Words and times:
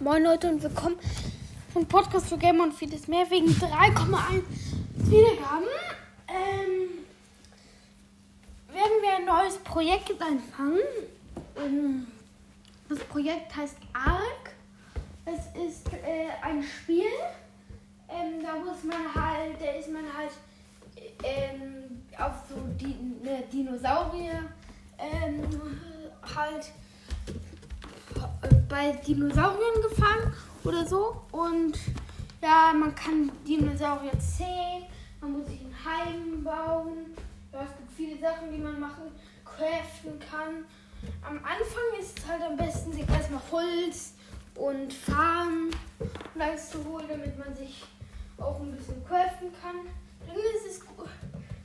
Moin 0.00 0.22
Leute 0.22 0.48
und 0.48 0.62
willkommen 0.62 0.96
zum 1.72 1.84
Podcast 1.84 2.28
für 2.28 2.38
Gamer 2.38 2.62
und 2.62 2.72
vieles 2.72 3.08
mehr 3.08 3.28
wegen 3.30 3.48
3,1 3.48 4.42
Wiedergaben. 4.94 5.66
Ähm, 6.28 7.04
werden 8.72 9.02
wir 9.02 9.16
ein 9.16 9.24
neues 9.24 9.58
Projekt 9.58 10.12
anfangen. 10.22 10.78
Ähm, 11.56 12.06
das 12.88 13.00
Projekt 13.00 13.56
heißt 13.56 13.76
ARK. 13.92 14.54
Es 15.24 15.66
ist 15.66 15.88
äh, 15.92 16.28
ein 16.42 16.62
Spiel. 16.62 17.02
Ähm, 18.08 18.40
da 18.40 18.54
muss 18.54 18.84
man 18.84 19.12
halt, 19.12 19.60
da 19.60 19.72
ist 19.72 19.90
man 19.90 20.04
halt 20.16 20.30
ähm, 21.24 22.02
auf 22.16 22.34
so 22.48 22.54
die, 22.80 22.94
ne, 23.24 23.42
Dinosaurier 23.52 24.44
ähm, 24.96 25.42
halt 26.36 26.70
bei 28.68 28.92
Dinosauriern 28.92 29.82
gefangen 29.82 30.32
oder 30.64 30.86
so. 30.86 31.22
Und 31.32 31.78
ja, 32.42 32.72
man 32.72 32.94
kann 32.94 33.30
Dinosaurier 33.46 34.18
zählen, 34.18 34.84
man 35.20 35.32
muss 35.32 35.46
sich 35.46 35.60
ein 35.60 35.74
Heim 35.84 36.44
bauen. 36.44 37.16
Ja, 37.52 37.62
es 37.62 37.76
gibt 37.76 37.92
viele 37.96 38.18
Sachen, 38.20 38.52
die 38.52 38.58
man 38.58 38.78
machen, 38.78 39.10
craften 39.44 40.20
kann. 40.20 40.64
Am 41.22 41.36
Anfang 41.38 42.00
ist 42.00 42.18
es 42.18 42.26
halt 42.26 42.42
am 42.42 42.56
besten, 42.56 42.92
sich 42.92 43.08
erstmal 43.08 43.40
Holz 43.50 44.14
und 44.54 44.92
Farben 44.92 45.70
und 46.00 46.58
zu 46.58 46.84
holen, 46.84 47.06
damit 47.08 47.38
man 47.38 47.54
sich 47.56 47.84
auch 48.36 48.60
ein 48.60 48.72
bisschen 48.72 49.04
craften 49.06 49.48
kann. 49.62 49.76
Dann 50.26 50.36
ist 50.36 50.66
es 50.70 50.86
gut. 50.86 51.08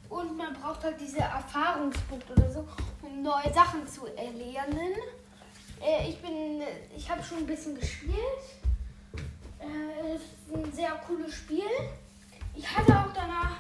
Und 0.10 0.38
man 0.38 0.54
braucht 0.54 0.84
halt 0.84 1.00
diese 1.02 1.20
Erfahrungspunkte 1.20 2.34
oder 2.34 2.52
so, 2.52 2.68
um 3.02 3.24
neue 3.24 3.52
Sachen 3.54 3.88
zu 3.88 4.06
erlernen. 4.16 4.94
Äh, 5.84 6.10
ich 6.10 6.22
bin, 6.22 6.62
ich 6.96 7.10
habe 7.10 7.22
schon 7.22 7.40
ein 7.40 7.46
bisschen 7.46 7.76
gespielt. 7.80 8.16
Äh, 9.60 10.16
ist 10.16 10.24
ein 10.54 10.72
sehr 10.72 10.92
cooles 11.08 11.34
Spiel. 11.34 11.64
Ich 12.56 12.66
hatte 12.70 12.98
auch 12.98 13.14
danach 13.14 13.58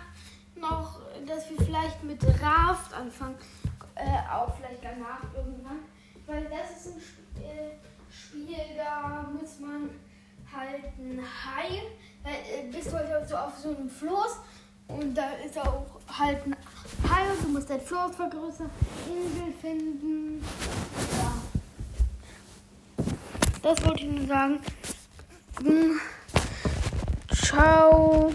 noch, 0.55 1.01
dass 1.27 1.49
wir 1.49 1.57
vielleicht 1.65 2.03
mit 2.03 2.23
Raft 2.41 2.93
anfangen, 2.93 3.35
äh, 3.95 4.31
auch 4.31 4.55
vielleicht 4.55 4.83
danach 4.83 5.23
irgendwann, 5.35 5.79
weil 6.25 6.45
das 6.45 6.85
ist 6.85 6.93
ein 6.93 6.99
Sp 7.01 7.19
äh, 7.41 7.71
Spiel, 8.13 8.57
da 8.77 9.27
muss 9.33 9.59
man 9.59 9.89
halt 10.53 10.85
ein 10.99 11.19
Hai, 11.19 11.81
äh, 12.23 12.71
bist 12.71 12.91
du 12.91 12.93
halt 12.93 13.27
so 13.27 13.35
auf 13.35 13.57
so 13.57 13.69
einem 13.69 13.89
Floß 13.89 14.37
und 14.87 15.15
da 15.15 15.31
ist 15.43 15.57
auch 15.57 15.85
halt 16.07 16.45
ein 16.45 16.55
Hai 17.09 17.31
und 17.31 17.43
du 17.43 17.47
musst 17.49 17.69
dein 17.71 17.81
Floß 17.81 18.15
vergrößern, 18.15 18.69
Insel 19.07 19.53
finden. 19.59 20.43
Ja. 21.17 21.33
Das 23.63 23.85
wollte 23.85 24.03
ich 24.03 24.11
nur 24.11 24.27
sagen. 24.27 24.59
Ciao. 27.33 28.33